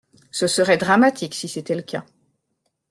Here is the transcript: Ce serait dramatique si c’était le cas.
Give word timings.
Ce 0.31 0.47
serait 0.47 0.77
dramatique 0.79 1.35
si 1.35 1.47
c’était 1.47 1.75
le 1.75 1.83
cas. 1.83 2.03